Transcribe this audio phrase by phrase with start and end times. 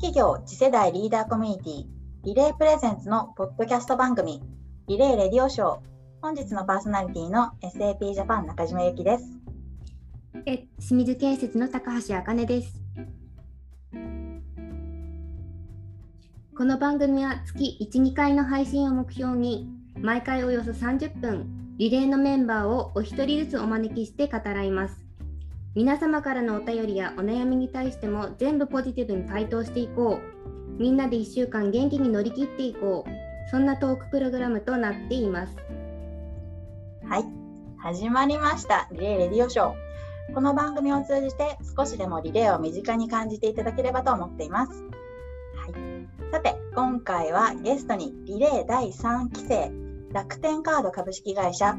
[0.00, 1.84] 企業次世代リーダーコミュニティ
[2.24, 4.40] リレープレゼンツのポッドキャスト番組
[4.86, 5.78] リレーレディオショー。
[6.22, 9.24] 本日のパーソナリティの SAP ジャパン中島由紀です。
[10.46, 12.80] え清水建設の高橋茜です。
[16.56, 19.68] この番組は月1、2回の配信を目標に
[20.00, 25.07] 毎回およそ30分リレーのメンバーをお一人ずつお招きして語らいます。
[25.78, 30.82] 皆様からのお便りやお悩みに対しても全部ポジティブに回答していこう。
[30.82, 33.10] みんなで1週間元気に乗り切っていこう。
[33.52, 35.56] そんなトークプログラムとなっています。
[37.08, 37.24] はい、
[37.78, 38.88] 始まりました。
[38.90, 40.34] リレーレディオショー。
[40.34, 44.72] この番組を通じて少しでもリレーを身近に感じていただければと思っています。
[44.72, 49.70] はい、さて、今回はゲストにリレー第3期生
[50.12, 51.76] 楽天カード株式会社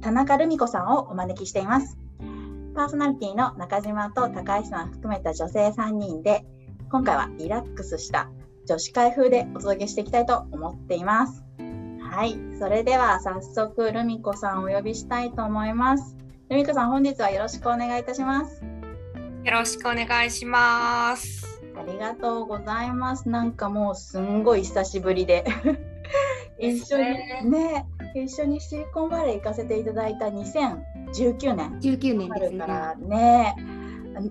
[0.00, 2.07] 田中留美子さんをお招きしています。
[2.78, 6.44] パーソナリティの中島と高橋さん含めた女性3人で、
[6.92, 8.30] 今回はリラックスした
[8.68, 11.42] 女子会風でお届けしていきたいと思っています。
[12.00, 16.16] はい、それでは早速、ルミ子さんをお呼びしたいと思います。
[16.50, 18.62] ルミ子さん、本日はよろしくお願いいたします。
[18.62, 21.60] よろしくお願いします。
[21.76, 23.28] ありがとうございます。
[23.28, 25.44] なんかもうすんごい久しぶりで
[26.60, 30.30] 一緒にね一緒にシリコンバレー行かせていただいた
[31.12, 31.78] 2019年。
[31.80, 32.58] 19年ですね。
[32.58, 33.56] からね。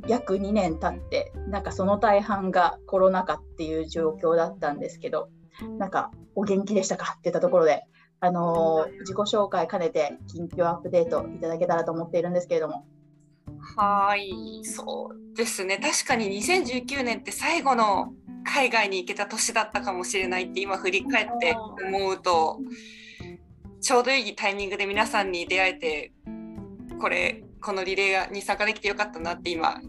[0.07, 5.29] 約2年経ってなんかその大半がコロナ禍っていう状況だったんですけど
[5.77, 7.83] なんかお元気でしたかって言ったところで
[8.19, 12.85] あのー、自己紹介兼ねて近況アップデートいただけたらと思っているんですけれども。
[13.77, 14.65] はい。
[14.65, 15.77] そうですね。
[15.77, 22.59] 確かに2019年って最後の海外に行けた年だったかもしれないって今振り返って思うと
[23.81, 26.13] ちょうどいいタイミングで皆さんに出会えて
[26.99, 29.81] これこのリレーに参加できてよかったなって今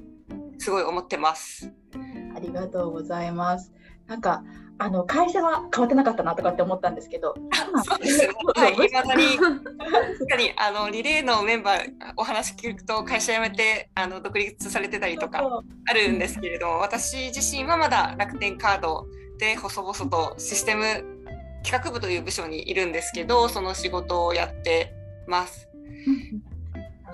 [0.58, 1.72] すごい思ってます。
[2.36, 3.72] ありがとうございます。
[4.06, 4.42] なんか
[4.80, 7.34] あの会社は変わってなかったなとかって思ったんですけど、
[7.84, 8.28] そうですね。
[8.54, 11.82] はい、未だに確かにあのリレーのメンバー
[12.16, 15.42] お話聞くと会社辞めてあの独立されてたりとか
[15.86, 19.06] あるんですけれども、私自身はまだ楽天カード
[19.38, 20.84] で細々とシステム
[21.64, 24.94] 企画部という部署にいるんですけど、その仕事をやって
[25.26, 25.68] ます。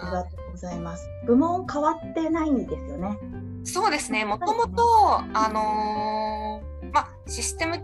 [0.00, 1.08] ありがとうございます。
[1.26, 3.18] 部門変わってないんですよね。
[3.64, 4.24] そうですね。
[4.24, 4.82] もともと
[5.32, 7.82] あのーまあ、システム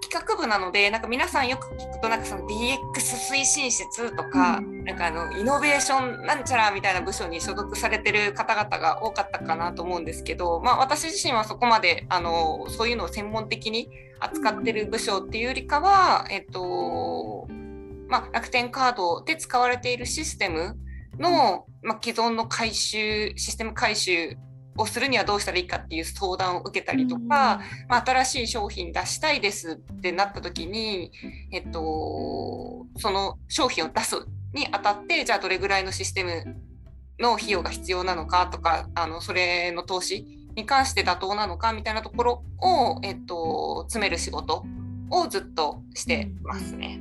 [0.00, 17.46] 企画部なのでなんか皆さんよく聞くとなんかその DX 推進室とか、うん、なんかあのイノベーションなんちゃらみたいな部署に所属されてる方々が多かったかなと思うんですけど、まあ、私自身はそこまであのそういうのを専門的に扱ってる部署っていうよりかは、えっと
[18.08, 20.76] まあ、楽天カードで使われているシステム
[21.18, 24.36] の、まあ、既存の回収システム回収
[24.76, 27.20] をするにはどうしたらいいかっていう相談を受けたりとか、
[27.88, 31.12] まあ、新しい商品出したいですってなった時に、
[31.52, 34.16] えっと、その商品を出す
[34.54, 36.56] にあたってじゃあどれぐらいのシステム
[37.18, 40.24] の費用が必要なのかとかあのそれの投資
[40.54, 44.64] に関して妥当なのかみたいなところを、えっと、詰める仕事
[45.10, 47.00] をずっとしてますね。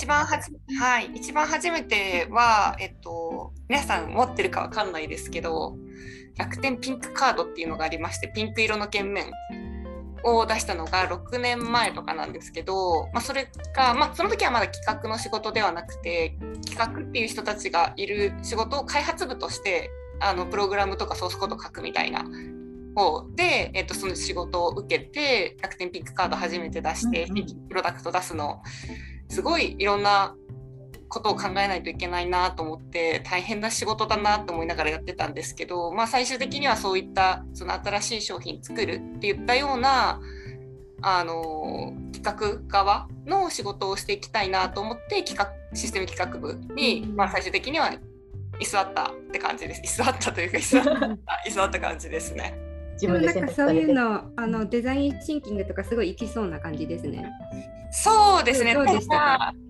[0.00, 5.76] 一番はじ、はい、一番初めては、えっと、皆さん持ってるかわかんないですけど、
[6.38, 9.30] 楽天ピンクカードっていうのがありまして、ピンク色の券面
[10.24, 16.34] を出したのが6年前とかなんですけど、まあ、それが、まあ、その時はまだ企画の仕事ではなくて、
[16.66, 22.24] 企画っていう人たちがいる仕事を開発部として、あのプログラムとかソースコード書くみたいな
[22.94, 27.28] 方で、えっと、その仕事を受けて楽天ピンクカード初めて出して、
[27.68, 28.62] プロダクト出すの
[29.30, 30.34] すごいいろんな
[31.08, 40.20] ことを考えないといけないなと思って大変な仕事だなと思いながらやってたんですけど、まあ、最終的にはそういったその新しい商品作るっていったような
[41.02, 47.92] あの企画側の仕事をしていきたいなと思って企画システム企画部に、まあ、最終的には
[48.60, 49.82] 居座ったって感じです。
[49.82, 50.92] 居座ったというか居座った
[51.48, 52.69] 居座った感じですね。
[53.00, 57.26] 自分でなんかそういうのあのデザインシンキングとかすごいいきそうな感じですね。
[57.90, 58.74] そうですね。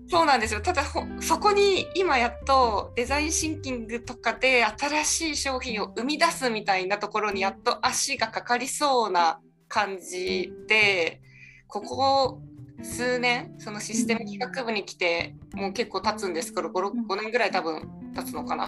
[0.09, 0.61] そうなんですよ。
[0.61, 9.39] ただそこに今やっとデザインシンキングとかで新しい商品を生み出すみたいなところにやっと足がかかりそうな
[9.69, 11.21] 感じで、
[11.67, 12.41] ここ
[12.83, 18.67] 数年そのシステム企画部に来てもう結構経つんですけど 5, 5年ぐらい多分経つのかな。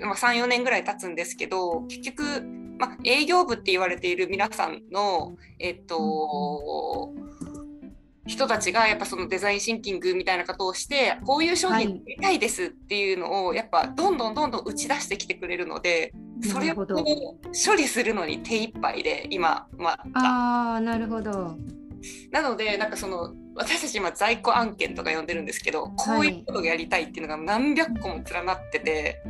[0.00, 2.42] まあ、34年ぐらい経つんですけど結局
[2.78, 7.12] まあ、営業部って言われている皆さんの、えっと、
[8.26, 21.56] 人たちがやっぱそのデザインシンキングみたいなことをしてこういう商品売りたいですっていうのをやっぱどんどんどんどん打ち出してきてくれるので、それを処理するのに手一杯で今まああなるほど。
[22.30, 29.22] なのでなんかその私たち今在庫案件とか呼んでるんですけどこういうことがやりたいっていうのが何百個も連なってて、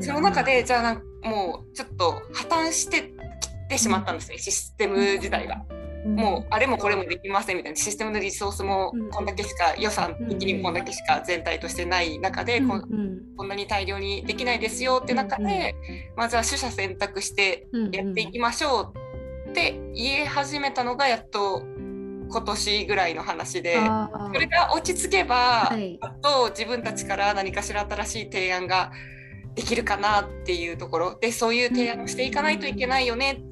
[0.00, 3.02] その中でじゃあなんもうちょっと破綻して
[3.40, 5.64] きてしまったんですね、システム自体が。
[6.04, 15.76] もうあれもこれもできませんみたいなシステムのリソースもこんだけしか予算的にもこんだけしか全体としてない中でこんなに大量にできないですよって中で
[16.16, 18.92] まずは取捨選択してやっていきましょ
[19.46, 21.62] うって言い始めたのがやっと
[22.32, 28.90] 今年ぐらいの話でそれが落ち着けば、はい、と自分たちから何かしら新しい提案が
[29.54, 31.18] できるかなっていうところ。
[31.20, 33.42] でそういう提案をしていかないといけないよね。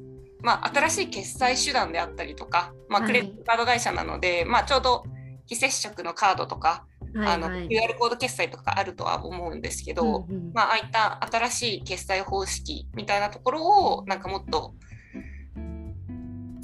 [0.41, 5.03] まあ、新しい決済手段であったりとか、まあ、クレジットカード会社なので、はい、まあ、ちょうど
[5.45, 13.65] 非接触のカードとか、はいはい、あの QR コード決済とかあるとは思うんですけど、うんうん、まあ、ああいった新しい決済方式みたいなところ
[13.97, 14.73] をなんかもっと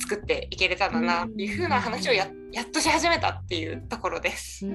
[0.07, 4.65] 作っていけれたらなっていうふうな話をややっとし始めたっていうところです。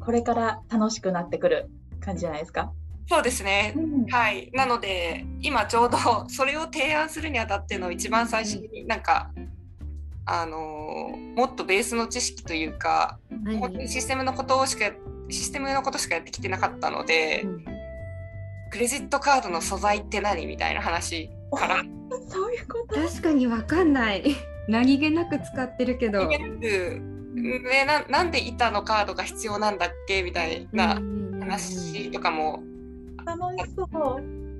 [0.00, 2.72] これから楽しくなってくる感じじゃないですか？
[3.06, 4.50] そうですね、うん、はい。
[4.54, 5.98] なので今ちょうど
[6.30, 9.30] それを提案するにあたっての一番最初になんか、
[10.24, 10.58] あの
[11.36, 14.90] もっとベースの知識というか、はい、本当にシステムのことをしか
[15.28, 17.64] システムのことしかやってきてなかったので、うん、
[18.70, 20.46] クレジットカードの素材って何？
[20.46, 21.82] みたいな話から。
[22.28, 23.00] そういうこと？
[23.00, 24.24] 確かに分かんない。
[24.68, 26.26] 何気なく使ってるけど。
[26.28, 31.00] ね、ななんで板のカードが必要なんだっけみたいな
[31.40, 32.62] 話とかも。
[33.24, 33.88] 楽しそう。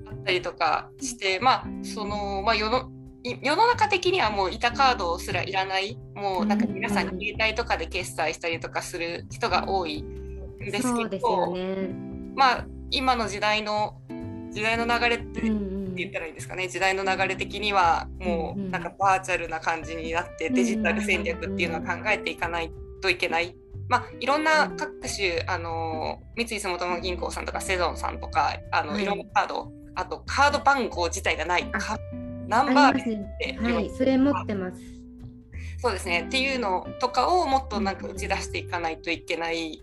[0.09, 2.91] あったりとかしてまあそのまあ世の
[3.25, 5.99] 世の中的にはもう板カードすらいらない。
[6.15, 11.91] もうなんか皆さん携帯とかで決済したりとかする人が多いんですけど、ね、
[12.35, 14.01] まあ今の時代の
[14.51, 15.41] 時代の流れって
[15.97, 16.69] 言ったらいいんですかね。
[16.69, 23.57] 時代の流れ的にはもうなんかバーチャルな感じになってデジタル戦略っていうのは考えていかないといけない。
[23.89, 31.71] まあ、いろんな各種あの三井住友銀行さんとかセゾンさんとかあの、い、ろんなカードあとカード番号自体がない。
[32.49, 33.05] ナンバー
[33.39, 34.81] で、はい、それ持ってます。
[35.79, 36.25] そうですね。
[36.27, 39.83] っていうのとかをもっとなんか打ち出していかないといけない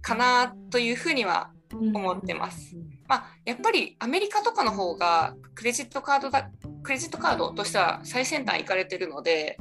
[0.00, 2.76] かなというふうには思ってます。
[3.08, 6.50] まあ、やっぱりアメリカとかの方がクレジットカードだ
[6.82, 9.58] クレジットカードとしては最先端行かれてるので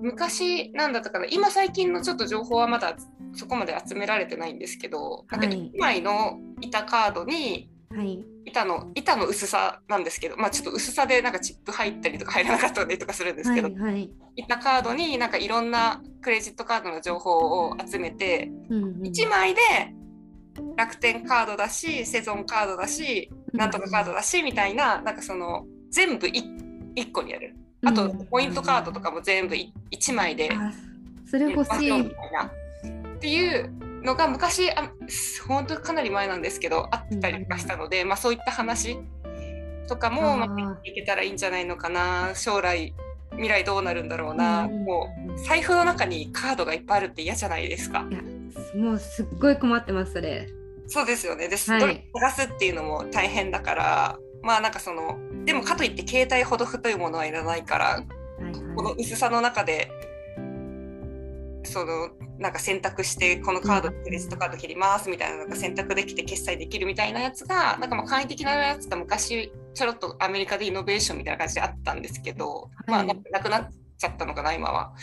[0.00, 2.96] 昔なんだったかな今最近のちょっと情報はまだ
[3.34, 19.60] そこまで集められてないんですけど、はい、なんか1枚の板カードに、はい、板の板の薄さなんですけど、まあ、ちょっと薄さでなんかチップ入ったりとか入らなかったりとかするんですけど、はいはい、板カードになんかいろんなクレジットカードの情報を集めて、うんうん、1枚で
[20.76, 27.54] 楽天カードだしセゾンカードだしなんとかカードだしみたいななんかその全部 1, 1個にやる。
[27.84, 30.50] あとポイントカードとかも全部1枚で
[31.30, 31.92] それ欲しい。
[31.92, 32.44] みたいな。
[32.44, 33.70] っていう
[34.02, 34.90] のが昔あ
[35.46, 38.98] 本当かなり前なんですけどあったりとかしたので、まあ、そういった話
[39.88, 42.32] とかもまあ、いけたらいいんじゃないのかな。
[42.34, 42.94] 将来
[43.32, 48.04] 未来どうなるんだろうな、うん、もう財布の中にカードがいっぱいあるって嫌じゃないですか。
[48.74, 50.48] もうすっごい困ってますそれ。
[50.86, 51.48] そうですよね。
[51.48, 58.00] で、はい、探すっていうのも大変だからまあなんかそのでもかといって携帯ほど太いものはいらないから、は
[58.40, 59.90] いはい、この薄さの中で
[61.64, 62.08] その
[62.38, 74.94] なんか選択してこのカードクレジットカード切りますみたいなのが選択できて決済できるみたいなやつがなんかまあ簡易的なやつが昔ちょろっとアメリカでイノベーションみたいな感じであったんですけど、はい、まあなくなっちゃったのかな今は。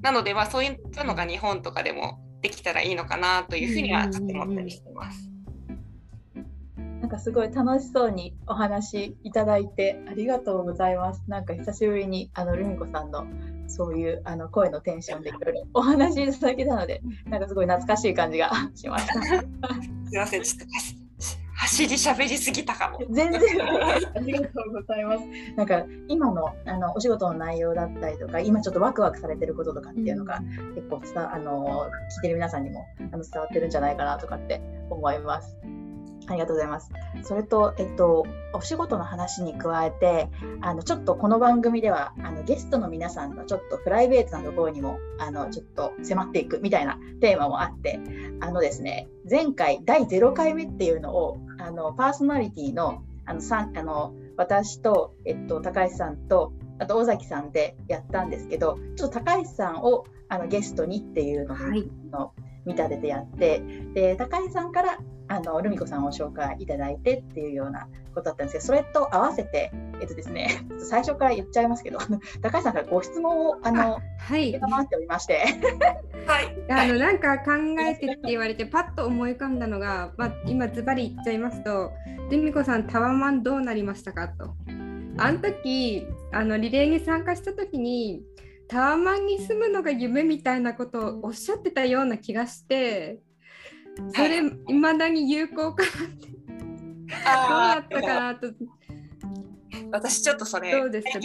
[0.00, 5.30] なのでまあそういったのが日本とかでもできたらいいのかなというふうにはちょっと思ったりしてます。
[7.00, 11.22] なんかすごい楽しそうにお話いただいてありがとうございます。
[11.26, 13.26] なんか久しぶりにあのルミ子さんの
[13.66, 19.14] そういうあの声のテンションでいろいろお話いただけたので、なんかすごい懐かしい感じがしました。
[19.24, 19.46] す
[20.12, 21.03] みません、ちょっと
[21.64, 23.00] 走り喋りすぎたかも。
[23.10, 23.40] 全然
[24.14, 25.24] ありがとうございます。
[25.56, 30.40] なんか今のあのお仕事の内容だったりとか、今ちょっとワクワクされてることとかっていうのが、
[30.74, 35.56] 結構伝あの聞いてる皆さんにもあの伝わってるんじゃないかなとかって思います。
[36.26, 36.90] ありがとうございます。
[37.22, 40.28] それと、えっと、お仕事の話に加えて、
[40.60, 48.00] あのちょっとこの番組ではあのゲストの皆さんのちょっとプライベートなところにもあのちょっと迫っていくみたいなテーマもあって、
[48.40, 62.32] あのですね、前回第0回目っていうのをあのパーソナリティのあのさあの私と、えっと、高橋さんとあと尾崎さんでやったんですけど、ちょっと高橋さんをあのゲストにっていうのを、はい、の
[62.64, 63.62] 見立ててやって
[63.94, 71.98] で高井さんからあのルミ子さんを紹介いただいてっていうようなことだったんですけどそれと合わせて、えっとですね、 最初から言っちゃいますけど
[72.42, 75.44] 高橋さんからご質問をあのはい承っておりまして
[76.26, 76.54] はい。
[76.70, 81.92] あのなんか考えてって言われてパッと思い浮かんだのが、まあ、今ズバリ言っちゃいますと
[82.30, 84.54] 「ルミ子さんタワマンどうなりましたか?」と。
[85.16, 88.24] あの時あのリレーに参加した時に
[88.68, 93.20] タワマンに住むのが夢みたいなことをおっしゃってたような気がして
[94.14, 96.26] それいまだに有効かなって。
[96.26, 98.48] どうだったかなと。
[99.92, 101.20] 私ちょっとそれどうですか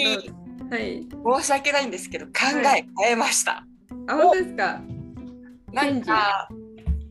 [0.69, 1.07] はい。
[1.41, 2.31] 申し訳ないんですけど考
[2.75, 3.65] え変えました。
[4.07, 4.81] あ本当ですか？
[5.71, 6.49] なんか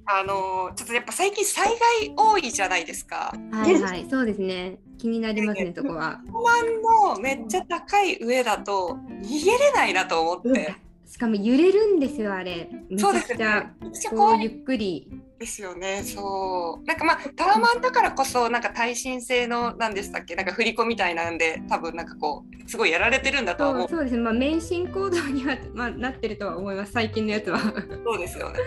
[0.07, 1.67] あのちょっとやっぱ最近災
[2.01, 3.35] 害多いじゃないですか。
[3.51, 10.75] はいはいそうですね気になりますねそこは5万のめっちゃ高い上だと逃げれないなと思って。
[11.07, 16.02] しかも揺れるんですよあれめちそうですゃくちゃこうゆっくりですよね。
[16.02, 16.85] そう。
[16.85, 20.35] なんかまあタワマンだからこそなんか耐震性の何でしたっけ？
[20.35, 23.88] なんか振り子みたいなんで多分なんかこうすごいやられてるんだとは思う。
[23.88, 27.59] そうそうですねまあ免震行動には、まあ、なってるとは思います最近のやつは
[28.05, 28.59] そうですよね。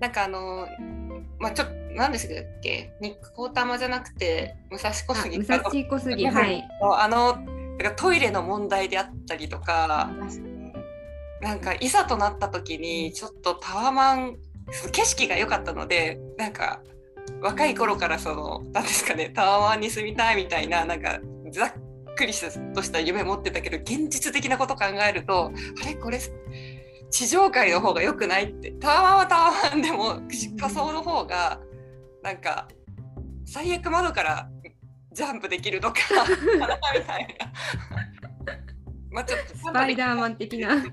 [0.00, 0.66] なんかあの
[1.38, 2.30] まあちょっと何ですっ
[2.62, 2.92] け？
[3.00, 6.68] ニックコータマじゃなくて武蔵小あ杉武蔵小杉はい。
[6.80, 10.10] あのなんかトイレの問題であったりとか
[11.40, 14.36] なんかいざとなった時にちょっとタワマン
[14.92, 16.82] 景色が良かったのでなんか
[17.40, 21.20] 若い頃からその何ですかねタワマンに住みたいみたいななんか
[21.52, 21.72] ざっ
[22.16, 22.32] くり
[22.74, 25.52] とした夢持ってたけど現実的なこと考えると
[25.82, 25.94] あれ？
[25.94, 26.18] これ？
[27.10, 28.72] 地上界の方が良くないって。
[28.72, 30.14] タワマンはタワマンでも
[30.58, 31.60] 仮想の方が
[32.22, 32.68] なんか
[33.44, 34.48] 最悪窓から
[35.12, 35.94] ジャンプできるとか
[36.94, 37.52] みたいな。
[39.10, 40.84] まあちょっとスパイダーマン的な。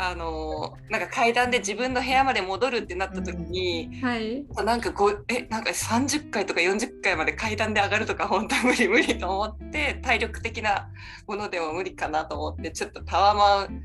[0.00, 4.46] あのなんか階段で自分の部屋まで戻るってなった時に、はい。
[4.64, 10.88] なんかこうえなんか30回とか40回まで階段で上がるとか本当無理無理と思って体力的な
[11.26, 13.82] ものでも無理かなと思ってちょっとタワマン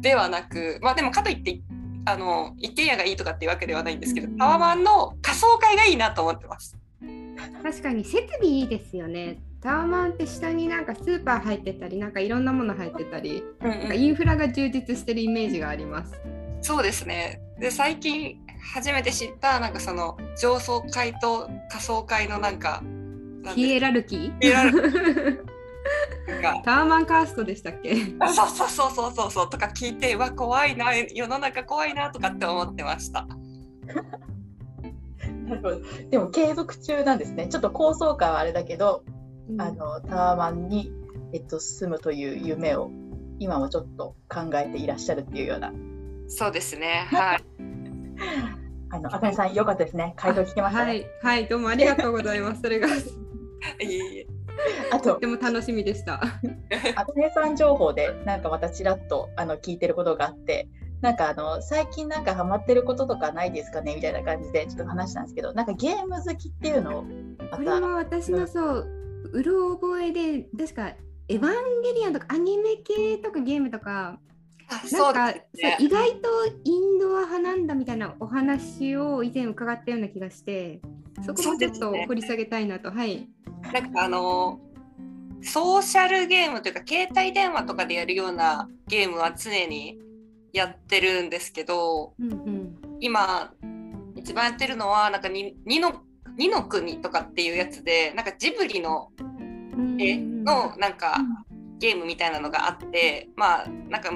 [0.00, 1.60] ではなくまあでもかといって
[2.06, 6.76] あの一軒家がいいとかっていうわけではないんですけどタワマンの仮想会がいいなと思ってます。
[7.62, 9.38] 確かに設備いいですよね。
[9.62, 16.18] タワマンって下になんかスーパー入ってたりなんかいろんなもの入ってたりうんなんかインフラが充実してるイメージがあります。
[16.62, 17.40] そうですね。
[17.58, 18.38] で最近
[18.74, 22.82] 初めて知ったなんかその上層階と下層階のなんか
[23.54, 24.40] ヒでエラルキー？
[24.40, 24.92] ヒエラルなん
[25.36, 25.49] か
[26.64, 27.96] タワマンカーストでしたっけ？
[28.20, 33.26] あそうそうそうそうそうそうとか聞いてうわ怖いな世の中怖いなとかって思ってました。
[35.46, 39.04] なるほどでも継続中なんですねちょっと高層階はあれだけど、
[39.58, 40.92] あのタワマンに、
[41.32, 42.90] えっと、住むという夢を
[43.40, 45.72] 今もちょっと考えていらっしゃるっていうような
[46.28, 47.06] そうですね。
[47.10, 47.44] はい。
[48.92, 50.14] あの、あかねさん、よかったですね。
[50.16, 50.90] 回答聞けました、ね。
[50.90, 53.00] はいはいどうもありがとうございますそれがとい
[53.80, 54.26] えいえ
[54.92, 56.20] あとて、も楽しみでした
[56.96, 60.68] あかねさん情報で、なんかまたちらっとあの聞いてることがあって。
[61.00, 67.04] なんかあの最近なんかハマってることとかないですかねみたいな感じでちょっと話したんですけどなんかゲーム好きっていうのを
[67.38, 68.90] またこれは私のそう
[69.32, 70.88] うろ覚えで確か
[71.28, 74.18] エヴァンゲリアンとかアニメ系とかゲームとか
[74.68, 75.76] あなそうんかですね。
[75.80, 76.28] 意外と
[76.64, 80.80] インドア派なんだみたいなお話を以前伺ったような気がして
[81.22, 83.28] そこもちょっと掘り下げたいなと、はい。
[83.72, 84.60] なんかあの
[85.42, 89.98] ソーシャルゲームというか携帯電話とかでやるようなゲームは常に
[90.52, 92.76] やってるんですけどうんうん。
[93.00, 93.52] 今
[94.16, 96.02] 一番やってるのはなんかに二の
[96.36, 100.00] 二の国とかっていうやつでなんかジブリのうん。
[100.00, 101.18] 絵のなんか
[101.78, 104.10] ゲームみたいなのがあってまあなんか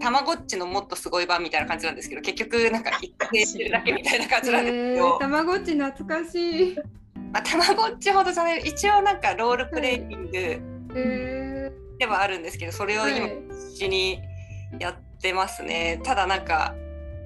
[0.00, 6.76] たまごっちのもっとすごい版みたいな感じなんですけど結局なんか一回してるだけみたいな感じなんですけえどー、、たまごっち懐かしい。
[7.32, 10.60] まあ、たまごっちほどじゃない一応なんかロールプレイング
[10.96, 13.30] えではあるんですけどそれを今はい。
[13.50, 14.20] 必死に
[14.78, 16.74] やってますね、ただなんか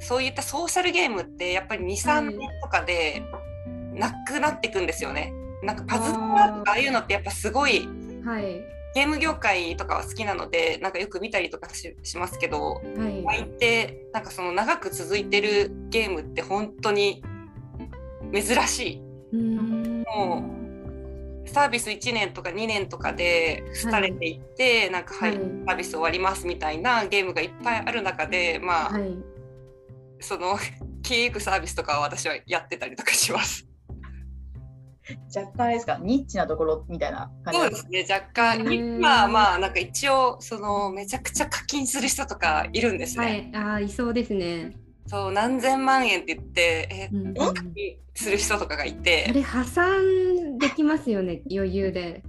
[0.01, 3.23] そういったソーシャルゲームってやっぱり23年とかで
[3.95, 5.33] なくなっていくんですよね。
[5.63, 8.61] なんかパズドラとかああいうのってやっぱすごいー、はい
[8.95, 13.25] ゲーム業界とかは好きなのでなんかよく見たりとかししますけどはい。
[13.27, 17.23] 相手なんかその長く続いてるゲームって本当に
[18.33, 19.01] 珍しい。
[19.33, 20.45] うんも
[21.45, 29.17] うサービス1年とか2年とかで廃れていって、なんかはい、はいサービス終わりますみたいなゲームがいっぱいある中でまあ、はい。
[30.21, 30.57] その
[31.05, 33.69] 消えゆくサービスとかは私はやってたりとかします。
[35.35, 37.61] 若干ですかニッチなところみたいな感じ？
[37.61, 43.25] そうですね若干今まあなんか一応そのめちゃくちゃ課金する人とかいるんですね。
[43.25, 43.51] はい。
[43.65, 44.73] ああ、いそうですね。
[45.07, 47.35] そう何千万円って言ってえうんうん
[48.15, 52.23] する人とかがいあてれ破産できますよね余裕で。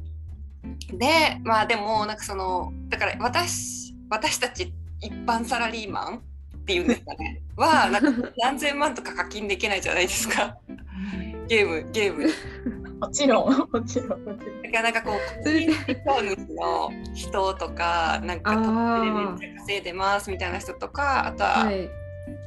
[0.92, 6.18] でまあでもなんかそのだから私私たち一般サラリーマン
[6.58, 10.58] っていうんですかねはなんか 何千万とか課金できないじゃないですか
[11.48, 12.30] ゲームゲーム。
[13.00, 14.24] もちろん、もちろん。
[14.24, 21.90] もちろんだからなんかこうそれで個人事業主の人とかなんかトップでめっちゃ稼いでますみたいな人とかあとははい。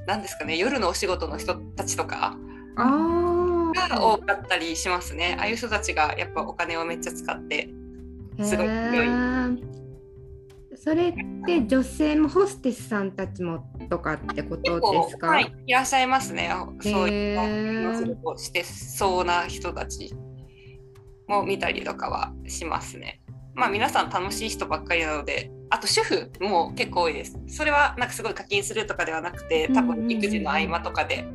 [0.06, 2.36] 何ですかね夜のお仕事の人たちとか
[2.76, 7.68] あが多かったりしますねああいう人たちがやっぱお金をめっちゃ使って
[8.40, 8.44] あ。
[8.44, 9.77] すごい強い
[10.82, 15.26] それって女性もホステスさんたちもとかってことですか？
[15.26, 16.50] はい、いらっしゃいますね。
[16.80, 17.90] そういへったー。
[17.90, 20.14] お仕事をしてそうな人たち
[21.26, 23.20] も見たりとかはしますね。
[23.54, 27.38] まあ皆さん楽しい人ばっかりなのであと主婦も結構多いです。
[27.48, 31.26] それはなんかすごい課金するとかではなくて多分育児の合間とかで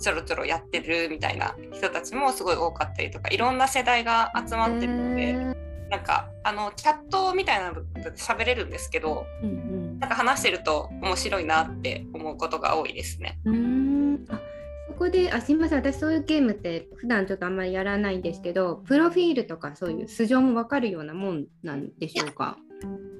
[0.00, 5.56] ちょろちょろやってるみたいな人たちもすごい多かったりとかいろんな世代が集まってるので、
[5.92, 13.38] なんかあのチャットみたいなので喋れるんですけどうんなんか話してると面白いなって思うことが多いですね。
[13.44, 14.24] うん。
[14.30, 14.40] あ
[14.88, 22.56] そこであすみません私そういうゲームって普段ちょっとあんまりやらないんですけどプロフィールとかそういう素性もわかるようなもんなんでしょうか？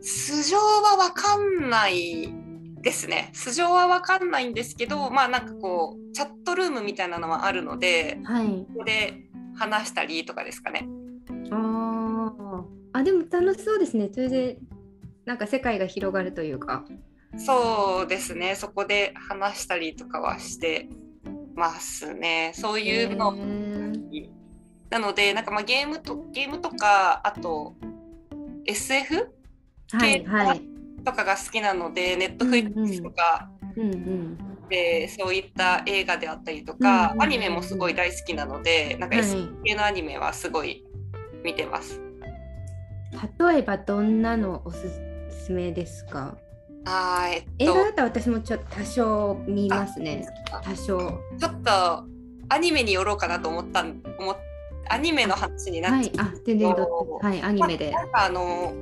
[0.01, 2.33] 素性はわかんない
[2.81, 3.31] ですね。
[3.35, 8.47] 素性はわかんないんですけど、まあなんかこうチャットルームみたいなのはあるので、はい。
[8.47, 10.89] ここで話したりとかですかね。
[11.53, 11.82] あー
[12.93, 14.11] あでも楽しそうですね。
[14.13, 14.59] それで
[15.25, 16.85] なんか世界が広がるというか。
[17.37, 18.55] そうですね。
[18.55, 20.89] そこで話したりとかはして
[21.55, 22.53] ますね。
[22.55, 23.33] そういうの
[24.91, 27.75] なので、なんかまあゲームとゲームとかあと
[28.67, 29.33] SF
[29.93, 30.63] はいはい。
[31.05, 33.51] とかが好きなので、ネットフリックスとか。
[33.77, 34.39] うんうん。
[34.69, 40.85] でそういった映画であったりとうんか、うんうんアニメもすごい大好きなのでなんかはい S 系のアニメはすごい
[41.45, 42.01] 見てます。
[43.39, 44.79] 例えばどんなのおす
[45.45, 46.37] すめですか？
[46.85, 50.27] あーえっ映画だとったら私もちょっと多少見ますね。
[50.51, 51.21] あ多少。
[51.39, 51.71] ちょっと
[52.49, 54.37] アニメによろうかなと思ったん思っ
[54.89, 57.93] アニメの話になっちゃう、はい、あ、全然どはい、アニメで。
[57.93, 58.73] なんかあの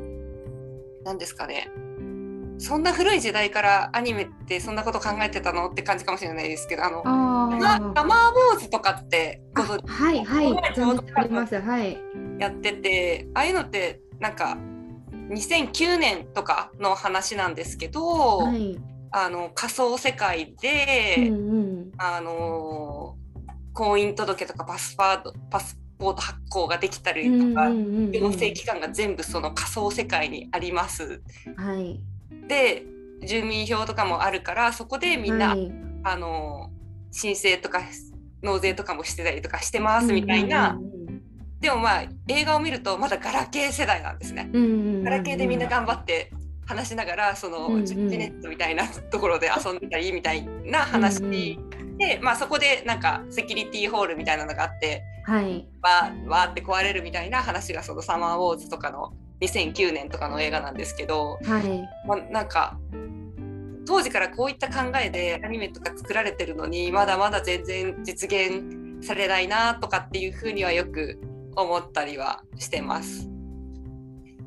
[1.05, 1.71] なんですかね
[2.59, 11.61] そんな古い時代からアニメってそんなこと考えてたのって感じかもしれないですけどあのあガガマーボーズとかってご存知あ、はいはい、存じております。
[11.61, 11.99] はい。
[12.38, 14.56] やっててああいうのってなんか
[15.30, 18.78] 2009年とかの話なんですけど、はい。
[19.12, 21.92] あの仮想世界で、うんうん。
[21.98, 23.16] あの
[23.72, 31.22] 婚姻届とかパスパートパスポート発行ができたりとか、うんうんうんうん行政機関が全部その仮想世界にあります。
[31.56, 32.00] はい。
[32.48, 32.85] で
[33.24, 36.70] 住民票とかもあるからそこでみんな、はいあの
[37.11, 37.83] 申請とか
[38.42, 40.78] 納税とかもしてたりとかしてますみたいな、
[41.61, 44.51] でもまあ映画を見るとまだガラケー世代なんですね。
[45.05, 46.33] ガラケーでみんな頑張って
[46.66, 55.68] 話しながらそのジネットみたいなところで遊んでたりみたいな話うんで、まあ、そこでなんかセキュリティホールみたいなのがあってはい。
[55.83, 61.88] わーわーって壊れるみたいな話がその「サマーウォーズ」とかの2009年とかの映画なんですけど、はい。
[62.07, 62.79] まあ、なんか
[63.87, 71.20] 当時からこういった考えでアニメとか作られてるのにまだまだ全然実現されないなとかっていうふうにはよく
[71.56, 73.28] 思ったりはしてます。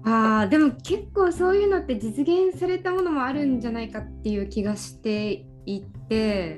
[0.05, 6.57] ああ、でも結構そういうのって実現されたものもあるんじゃないかっていう気がしていて、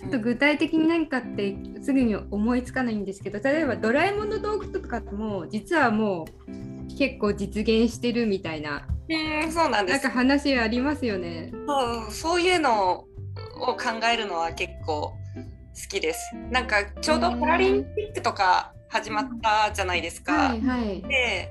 [0.00, 11.52] ちょっと具体的に何かってすぐに思いつかないんですけど、例えばドラえもんの道具とかも実はもう結構実現してるみたいな、うんそうなんですなんか話ありますよね。
[11.66, 13.06] そうそういうのを
[13.76, 15.16] 考えるのは結構好
[15.88, 16.34] きです。
[16.50, 20.50] なんかちょうどパラリンピックとか始まったじゃないですか。
[20.50, 21.02] はいはい。
[21.02, 21.50] で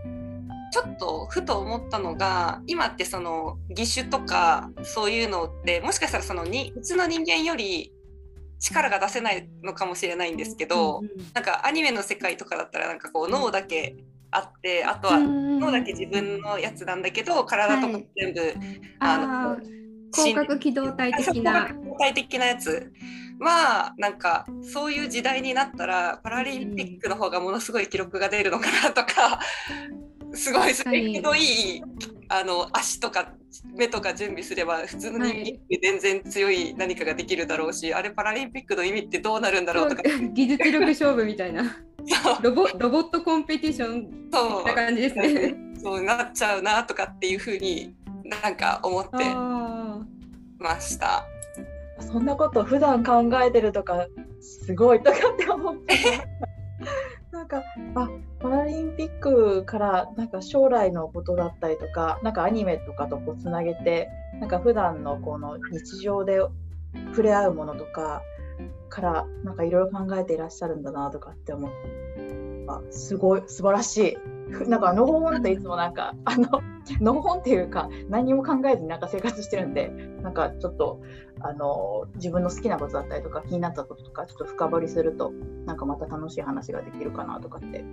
[0.72, 7.92] ちょっとふと思ったのが今ってその義手とかそういうのってもしかしたらそのに普通の人間より
[8.60, 13.96] 力が出せないのかもしれないんですけど、うんうんなんかアニメの世界とかだったらなんかこう脳だけ
[14.30, 18.54] あってあとは脳だけ自分のやつなんだけど体とか全部、
[19.00, 19.82] あー
[20.14, 21.70] 広角機動体的な。
[22.14, 22.92] 的なやつ
[23.42, 29.40] はなんかそういう時代になったらパラリンピックの方がものすごい記録が出るのかなとか
[30.34, 31.84] すごいスペックのいい
[32.30, 33.34] あの足とか
[33.76, 40.04] 目とか準備すれば普通の人間って全然強い何かができるだろうし、あれパラリンピックの意味ってどうなるんだろうとか。
[40.34, 41.78] 技術力勝負みたいな。
[42.42, 44.66] ロボロボットコンペティションそう。
[44.66, 45.56] な感じですね。
[45.84, 50.00] そうなっちゃうなとかっていうふうになんか思ってあ
[50.58, 51.26] ました。
[52.02, 54.08] そんなこと普段考えてるとか
[54.40, 55.96] すごいとかって思って
[57.32, 57.64] なんか
[57.96, 58.10] あ
[58.40, 64.10] パラリンピックからなんか将来のことだったりとかなんかアニメとかとこうつなげて
[64.40, 66.40] なんか普段のこの日常で
[67.12, 68.22] 触れ合うものとか
[68.90, 74.18] からなんかいろいろ考えていらっしゃるんだなとかって思ってすごい素晴らしい。
[74.68, 76.62] なんかのほほんといつもなんか あの
[77.00, 79.90] のほほんっていうか何も考えずになんか生活してるんで
[80.22, 81.02] なんかちょっと
[81.40, 85.32] あの自分の好きなことだったりとか気になったこととかちょっと深掘りすると
[85.66, 87.84] なんかまた楽しい話ができるかなとかって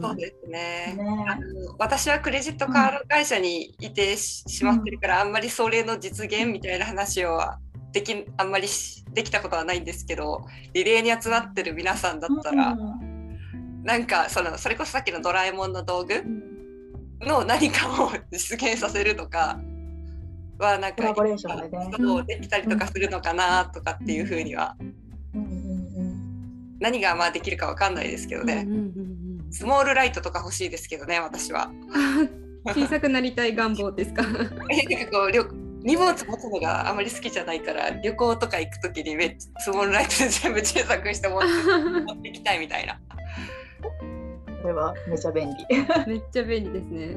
[0.00, 1.42] そうですね、ね、あの
[1.78, 7.40] 私はクレジットカード会社にいてしまってるから、うん、あんまりそれの実現みたいな話を
[7.92, 8.68] できあんまり
[9.12, 13.13] できたことはないんですけどリレーに集まってる皆さんだったら、うん、
[13.84, 16.22] なんかそのそれこそさっきの「ドラえもん」の道具？
[17.20, 19.58] の何かを実現させるとか
[20.58, 21.14] はなんか
[21.98, 24.76] そうできたりとかするのかなとかっていうふうには、
[26.80, 28.66] 何がまあできるかわかんないですけどね。
[29.50, 31.70] スモールライトとか欲しいですけどね私は。
[32.74, 34.22] 小さくなりたい願望ですか？
[35.84, 41.42] 荷物持つのがあまり好きじゃないから旅行とか行く時にめっちゃスモールライトで全部小さくして持っ
[42.22, 42.98] ていきたいみたいな。
[44.62, 45.66] これはめっちゃ便利。
[46.06, 47.16] めっちゃ便利ですね。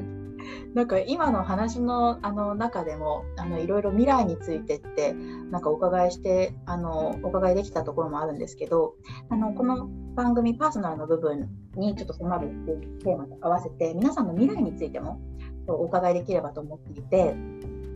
[0.74, 8.94] なんか今の話のあの中でもあのいろいろ未来についてってなんかお伺いしてあのお伺いできたところもあるんですけど
[9.28, 15.20] あのこの番組パーソナルの部分にちょっと迫るっていうテーマと合わせて皆さんの未来についても
[15.66, 17.34] お伺いできればと思っていて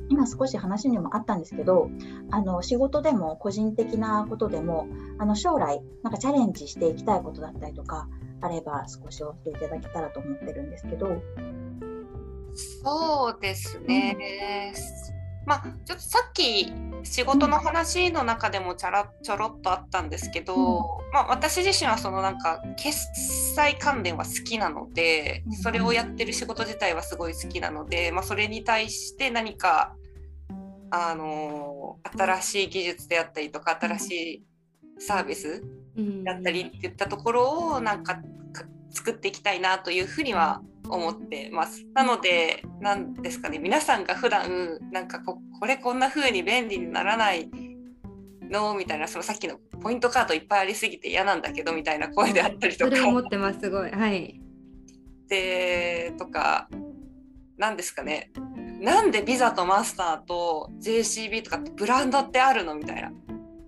[0.09, 1.89] 今少し話にもあったんですけど
[2.31, 4.87] あの仕事でも個人的なことでも
[5.19, 8.09] あの将来なんかチャレンジしていきたいことだったりとか
[8.43, 11.23] あれば少し教えていただけたらと思ってるんですけど。
[12.85, 16.71] そうですね、うん、まあちょっとさっき
[17.03, 20.61] 仕事の話の中でもちゃらちょろっとあったんですけど、うん、
[21.13, 22.99] まあ、私自身はそのなんか決
[23.55, 29.95] 済関連は好きなのでそれをやってる仕事自体はすごい好きなので、まあ、それに対して何か
[30.91, 34.45] あの新しい技術であったりとか新しい
[35.07, 35.63] サービス
[36.25, 38.21] だったりっていったところをなんか
[38.91, 41.85] 作っていきたいなというふうには思ってます。
[41.95, 47.51] なので何ですかね皆さんが普段なんかここれこんな風に便利にならない
[48.51, 48.75] の？
[48.75, 52.97] みたいなそのさっきのポイントカードいっぱいありすぎて嫌なんだけどみたいな声であったりとか。
[52.97, 53.91] それ思ってますすごい。
[53.91, 54.41] はい。
[55.29, 56.69] でとか
[57.57, 58.31] 何ですかね
[58.81, 62.75] なんでビザとマスターと JCB とかってブランドってあるの？
[62.75, 63.13] みたいな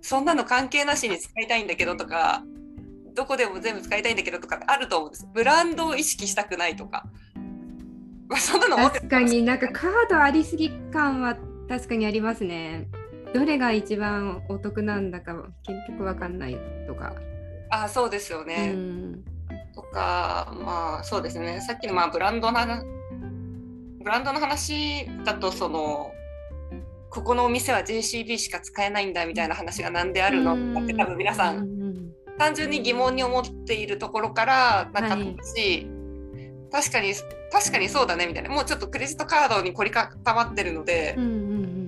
[0.05, 2.43] そんなの関係なしに使いたいんだけどとか
[3.15, 5.27] どこでも全部使いたいんだけどとかあると思うんです。
[5.33, 7.05] ブランドを意識したくないとか、
[8.27, 11.35] まあ、そんなの確かになんかカードありすぎ感は
[11.67, 12.87] 確かにありますね。
[13.33, 17.15] どれが一番お得なんだか結局わかんないとか。
[17.71, 19.25] あそうですよね、うん、
[19.73, 21.61] とかまあそうですね。
[21.61, 22.83] さっきのまあブランドな
[24.03, 26.11] ブランドの話だとその
[27.15, 31.65] ここのお店は JCB しか使えないんだみたいな話が何であるのって多分皆さん
[32.37, 35.87] 単純に疑問に思っているところからなんか私、
[36.73, 37.13] はい、確かに
[37.53, 41.15] 確かにそうだねみたいなもうちょっとクレジットカードに凝り固まってるので、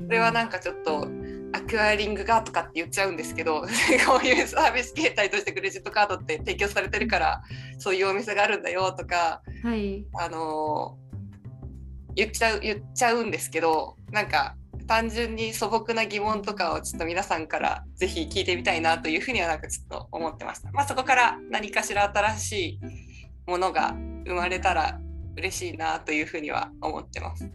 [0.06, 1.10] それはなんかちょっと
[1.52, 3.64] アクアリングがとかって言っちゃうんですけど
[4.08, 7.42] こういうサービス形態としてクレジットカードって提供されてるから
[7.80, 10.98] そういうお店があるんだよとか、はい、あの
[12.16, 14.56] 言っちゃう言っちゃうんですけどなんか
[14.88, 20.72] 単純に素朴な疑問とかをちょっと皆さんからぜひ聞いてみたいなというふうにはなんかちょっと思ってました。
[20.72, 22.80] まあ、そこから何かしら新しい
[23.46, 23.96] ものが
[24.26, 25.00] 生まれたら
[25.36, 27.50] 嬉しいなというふうには思ってます。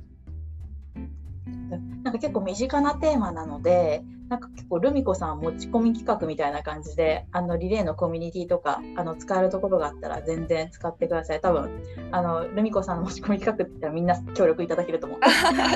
[2.02, 11.40] なんか結構身近なテーマなのでなんか結構ルミ子さん持ち込み企画みたいな感じであのリレーのコミュニティとかあの使えるところがあったら全然使ってください。
[11.42, 11.70] 多分
[12.12, 15.18] あのルミ子さんの持ち込み企画って言ったらみんな協力いただけると思う。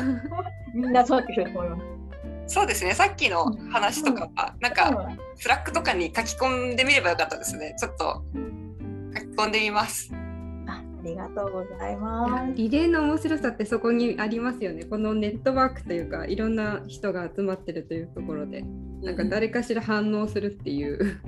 [0.75, 1.77] みんな乗ってくると思いま
[2.47, 2.55] す。
[2.55, 2.95] そうですね。
[2.95, 7.77] さっきの話とかは、うん、なんかスラックとかに書き込んでみればよかったですね。
[7.79, 8.23] ちょっと
[9.15, 10.11] 書き込んでみますあ
[11.03, 12.55] りがとうございます。
[12.55, 14.85] リレーの面白さってそこにありますよね。
[14.85, 18.65] このネットワークというか、いろんな人が集まってるというところで、
[19.03, 21.21] なんか誰かしら反応するっていう。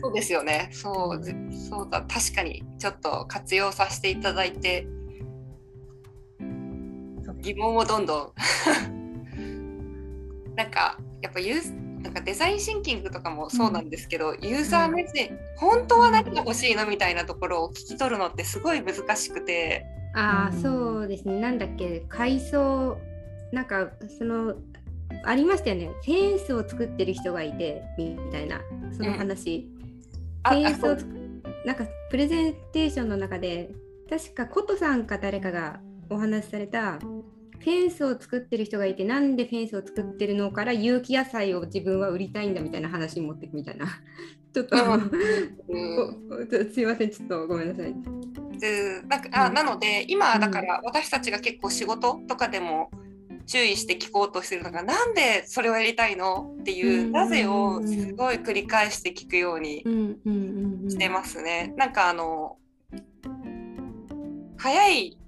[0.00, 0.68] そうですよね。
[0.72, 4.86] そう、そうだ、確かにちょっと活用させていただいて、
[7.40, 8.32] 疑問をどんどん
[10.54, 19.86] なんかやっぱユーなんかデザインシンキングとかもそうなんですけど、うん、ユーザー目線、本当は何が欲しいのみたいなところを聞き取るのってすごい難しくて。
[20.14, 21.40] ああ、そうですね。
[21.40, 22.98] なんだっけ階層
[23.52, 24.54] なんかその
[25.24, 25.90] ありましたよね。
[26.04, 28.60] フェンスを作ってる人がいてみたいな
[28.96, 29.68] その話、
[30.48, 30.96] フェンスを
[31.64, 33.70] なんかプレゼンテーションの中で
[34.10, 36.98] 確か琴さんか誰かがお話しされた
[37.62, 43.86] フェンスを作ってる人がいてなんでフェンスを作ってるのから有機野菜を自分は売りたいんだみたいな話に持ってくみたいな。
[44.52, 47.10] ちょっと、うん、すいません。
[47.10, 47.94] ちょっとごめんなさい。
[49.08, 52.90] なんかあなので今だから私たちが結構仕事とかでも
[53.46, 59.80] 注意して聞こうとしてるのがなんでそれをやりたいのっていう、なぜをすごい繰り返して聞くように
[60.88, 61.74] してますね。
[61.76, 62.58] なんかあの
[64.58, 65.18] 早い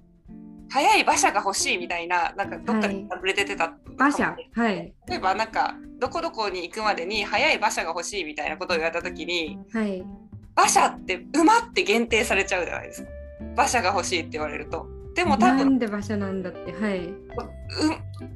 [0.69, 4.93] 早い馬車が欲しいみたいななんかどっかで触れてた、馬車はい。
[5.07, 10.03] 例えばなんかどこどこに行くまでに早い馬車が欲しいみたいなことを言われた時に、はい、
[10.55, 13.09] 馬車って馬って限定されちゃうじゃないですか。
[13.53, 14.87] 馬車が欲しいって言われると。
[15.15, 17.15] でも多分なんで馬車なんだってはい、う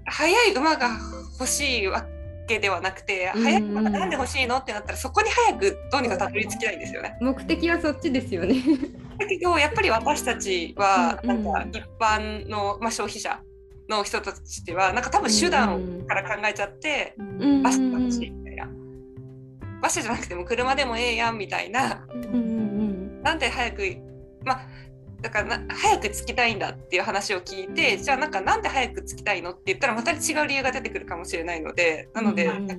[0.06, 0.90] 速い馬が
[1.38, 2.06] 欲しいわ
[2.50, 7.18] けではなくて、速い馬がなんで欲しいのってなったらそこに早くどうにかたどり着きたいんですよね。
[7.22, 8.56] 目的はそっちですよね。
[9.18, 13.40] だけどやっぱり私たちはなんか一般の、まあ、消費者
[13.88, 17.16] の人たちではなんか多分手段から考えちゃって、
[17.64, 18.68] バスが欲しいみたいな。
[19.82, 22.06] バスじゃなくても車でもええやんみたいな、
[23.24, 23.84] なんで早く
[24.44, 24.62] まあ
[25.22, 32.76] だから早く着きたいんだっていう話を聞いてじゃあなんかなんで早く着きたいのって言ったらまた違う理由が出てくるかもしれないのでなのでなんか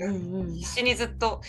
[0.54, 1.40] 必死にずっと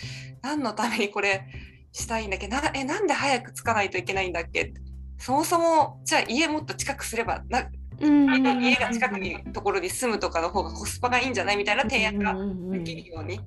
[0.41, 1.45] 何のためにこれ
[1.93, 2.47] したいんだっけ？
[2.47, 4.73] なえなんで早く着かないといけないんだっけ？
[5.17, 11.58] そもそもじゃあ家もっと近くすればな家が近くにところに住むとかの方がコスパがいいんじゃない？
[11.58, 12.36] みたいな提案が
[12.71, 13.39] できるように。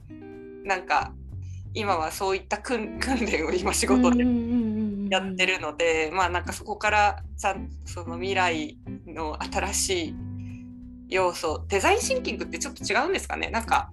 [0.64, 1.12] なんか
[1.74, 4.24] 今はそういった訓練を今仕事で
[5.10, 10.14] やってるので、まあなんかそこからちゃんその未来の新しい
[11.08, 13.50] 要素デザインシンキングってちょっと違うんですかね？
[13.50, 13.90] なんか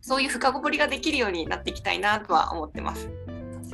[0.00, 3.08] そういう深掘りができるようになっていきたいなとは思ってます。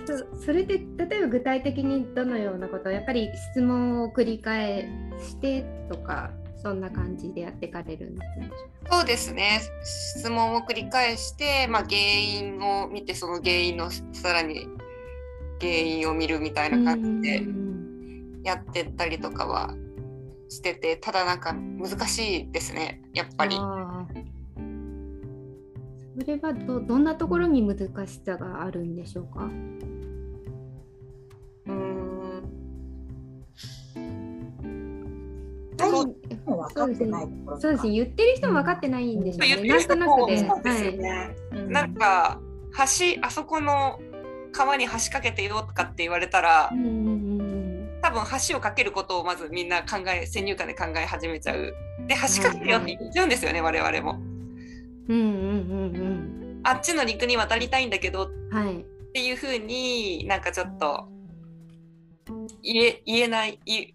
[0.06, 4.88] そそれで例えば具体的にどのようなことやっぱり質問を繰り返
[5.20, 6.30] してとか
[6.62, 9.60] そんな感じでやっていかれるんですそうですね。
[9.84, 14.66] 質問を繰り返して、まあ、原因を見てその原因のさらに
[15.60, 17.46] 原因を見るみたいな感じで
[18.42, 19.76] やってったりとかは
[20.48, 23.54] しててただなんか難しいですねやっぱり。
[23.56, 23.62] そ
[26.26, 29.48] れはどどんなところに難しさがあるんでしょうか？
[31.66, 32.42] うん
[36.74, 37.12] そうですね。
[37.58, 37.92] そうですね。
[37.92, 39.68] 言ってる人も分かってないんでしょうね。
[39.68, 40.10] なんとなく
[40.62, 40.70] で。
[41.00, 41.62] はい。
[41.68, 42.40] なんか
[42.76, 42.82] 橋
[43.22, 43.98] あそこの
[44.52, 46.70] 川に橋かけてよとかって言われたら、
[48.02, 51.74] 多分橋を架けることをまずみんな考え先入観で考え始めちゃう。
[52.06, 54.20] で橋かけてよって言っちゃうんですよね、我々も。
[55.08, 61.08] うんうんうんうん、あっちの陸に渡りたいんだけど、はい、っていうふうになんかちょっと
[62.62, 63.92] 言え言えない言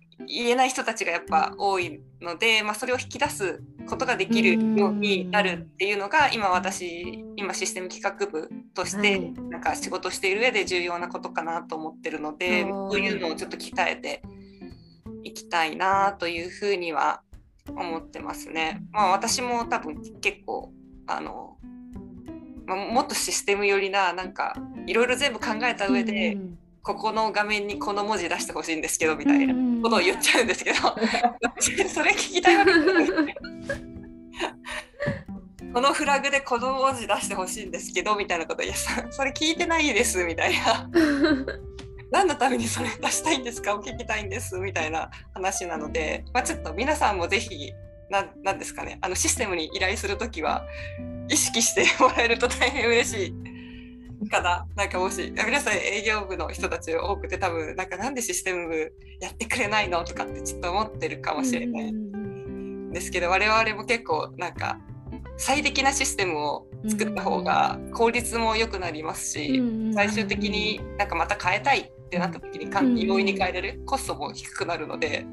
[0.48, 9.20] えない人たちがやっぱ多いので、まあ、それを引き出すことができるようになるっていうのが今私今システム企画部として
[9.50, 14.22] なんか仕事している上で重要なことかなと思ってるので、そういうのをちょっと鍛えて
[15.24, 17.22] いきたいなというふうには
[17.70, 18.82] 思ってますね。
[18.92, 20.72] まあ、私も多分結構
[21.08, 21.58] あの、
[22.66, 24.56] まあ、もっとシステム寄りななんか
[24.88, 29.56] いろいろ全部考えた上で、うん、ここの画面にこの文字出してほしいんですけどみたいな。
[29.82, 30.78] ことを言っちゃうんですけど、
[31.90, 33.14] それ聞きたいわけです
[35.74, 38.76] このフラグでこの文字出してほしいんですけどみたいなこといや
[39.12, 40.90] それ聞いてないですみたいな。
[42.12, 43.76] 何のためにそれ出したいんですか？
[43.76, 47.74] を聞きたいんですみたいな話なので、まあ、ちょっと皆さんもぜひ
[48.10, 49.00] ななんですかね。
[49.02, 50.66] あのシステムに依頼する時は
[51.30, 53.34] 意識してもらえると大変嬉しい
[54.30, 54.66] かな？
[54.76, 64.80] なんかもし皆さん営業部の人たち多くて多分なんかなんでシステム部やってくれないのとかってちょっと思ってるかもしれないんですけど我々も結構なんか
[65.38, 69.62] 最適なシステムを作った方が効率も良くなりますし
[69.94, 75.26] 最終的になんかまた変えたいってなった時に容易に変えれるコストも低くなるので。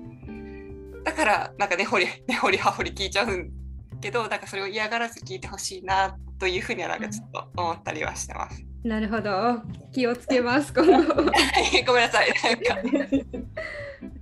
[1.05, 3.50] だからなんか根掘り 根掘り葉掘り聞いちゃうん
[4.00, 8.64] けどなんかそれを嫌がらず聞いてほしいなというふうにはなんかちょっと思ったりはしてます。
[8.85, 13.42] なるほど気をつけます 今度 ごめんなさいなんか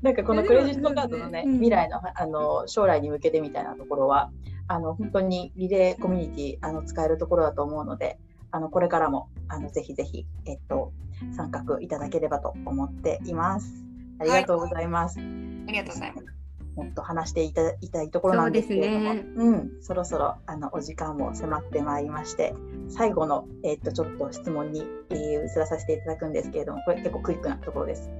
[0.02, 4.30] なんかこのクレジットカードのね、未来のあの将来に向けてみたいなところは
[4.68, 8.18] あの本当にリレーコミュニティあの使えるところだと思うので
[8.50, 10.92] あのこれからもあのぜひぜひ、えっと、
[11.36, 13.84] 参画いただければと思っています。
[14.18, 15.18] ありがとうございます。
[15.18, 15.28] はい、
[15.68, 16.39] ありがとうございます。
[16.80, 22.54] もっと話していたいたいところなんですけれども、ね、うん、そろそろあのお時間も迫ってまいりまして
[22.88, 28.10] 最後の、えー、っとちょっと質問に、えー、移らさせていただくんですけれどもこれ結構クイックなところです。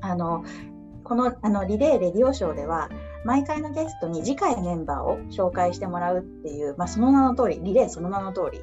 [0.00, 0.44] あの
[1.04, 2.90] このあのリレーレディオショーでは
[3.24, 8.60] 毎回のゲストに次回メンバーを紹介してもらうっていう、まあ、その名の通りリレーその名の通り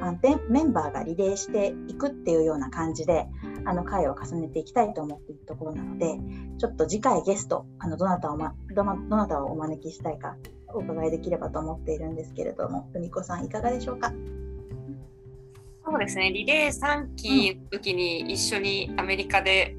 [0.00, 3.26] あでメンバーがリレーしていくっていうような感じで
[3.64, 6.18] あの回を重ねていきたいと思っているところなので
[6.58, 8.84] ちょっと次回ゲストあのどなたを、ま、どど
[9.16, 10.36] なたをお招きしたいか
[10.68, 14.12] お伺いできればと思っているんですけれどもふみこさんいかがでしょうか？
[15.84, 16.32] そうですね。
[16.32, 19.76] リレー3期の時に一緒にアメリカで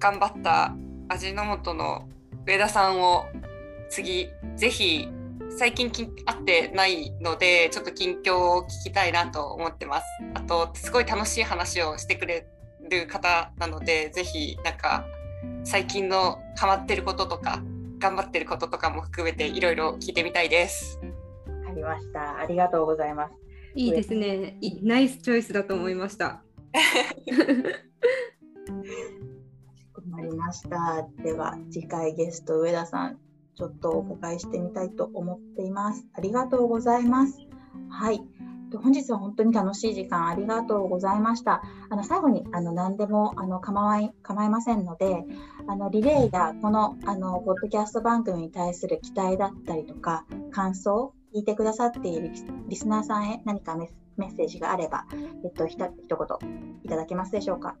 [0.00, 0.74] 頑張った
[1.08, 2.08] 味の素の
[2.44, 3.24] 上田さんを
[3.88, 5.08] 次ぜひ
[5.56, 10.04] 最近会ってないのでちょっと近況を聞きたいなと思ってます。
[10.34, 12.46] あとすごい楽しい話をしてくれ
[12.90, 15.06] る方なのでぜひなんか
[15.64, 17.62] 最近のハマってることとか
[17.98, 21.00] 頑張ってることとかも含めていろいろ聞いてみたいです。
[21.68, 22.38] ありました。
[22.38, 23.32] ありがとうございます。
[23.74, 24.58] いいですね。
[24.82, 26.42] ナイスチョイスだと思いました。
[30.16, 31.06] まりました。
[31.22, 33.18] では次回ゲスト上田さん
[33.56, 36.06] ちょっとお伺いしてみたいと思っています。
[36.14, 37.38] ありがとうございます。
[37.88, 38.20] はい。
[38.74, 41.62] 本日は本当に楽しい時間ありがとうございました。
[41.88, 45.24] あの最後にあの何でもあの構い構いませんので、
[45.68, 52.32] あのリレーやこのあのポッドキャスト番組に対する期待だったりとか感想、聞いてくださっている
[52.68, 53.88] リスナーさんへ何かメ
[54.18, 55.06] ッセージがあれば、
[55.44, 57.76] えっとひと一言いただけますでしょうか？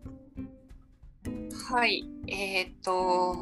[1.68, 3.34] はい、えー、っと、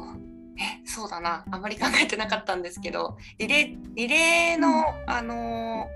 [0.57, 5.87] え、そうだな、あまり考えてなかったんですけど、リレー、リレーの、あの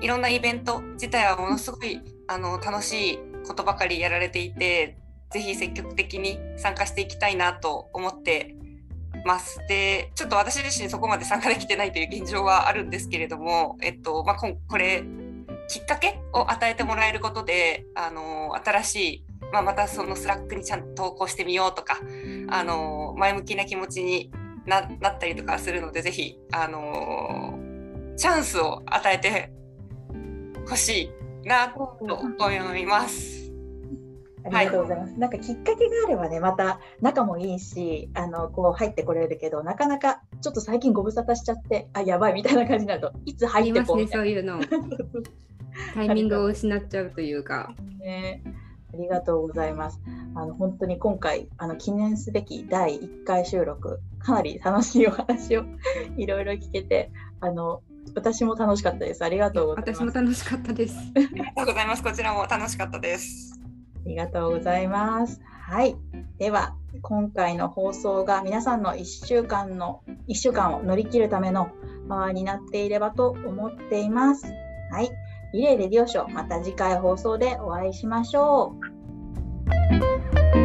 [0.00, 4.98] いろんなイベント自体はものすごい、あの、楽しいことばかりやられていて、
[5.30, 8.54] ぜひ積極的に参加していきたいなと思って
[9.24, 9.58] ます。
[9.68, 15.02] で、ちょっと私自身そこまで参加できてないという現状はあるんですけれども、えっと、まあ、ここれ、
[15.68, 22.00] きっかけを与えてもらえることで、あの、新しいまあ、またそのスラックにちゃんと投稿してみようとか、
[22.48, 24.32] あの前向きな気持ちに
[24.66, 27.56] なったりとかするのでぜひ、あの
[28.16, 29.52] チャンスを与えて
[30.68, 31.12] ほし
[31.44, 33.52] いなと思います。
[34.46, 35.10] ありがとうございます。
[35.12, 44.58] はい、なんかきっかけがあればね、また仲もいいし、あのこう入ってこれるけど、なかなかちょっと最近ご無沙汰しちゃって、あやばいみたいな感じになると、いつ入ってこうね、そういうの。
[45.94, 47.72] タイミングを失っちゃうというか。
[48.00, 48.42] ね、
[48.94, 50.00] ありがとうございます。
[50.36, 55.64] あの本当に今回あの記念すべき第1回収録かなり楽しいお話を
[56.16, 57.82] いろいろ聞けてあの
[58.14, 59.24] 私も楽しかったです。
[59.24, 59.96] ありがとうございます。
[59.96, 60.96] 私も楽しかったです。
[61.16, 62.02] ありがとうございます。
[62.02, 63.60] こちらも楽しかったです。
[64.06, 65.40] ありがとうございます。
[65.66, 65.96] はい。
[66.38, 71.70] では今回の放送が皆さんの1週間の1週間を乗り切るための
[72.06, 74.46] 場になっていればと思っています。
[74.90, 75.10] はい。
[75.54, 78.74] リレーレディオショー、また次回放送でお会いしましょ
[80.60, 80.63] う。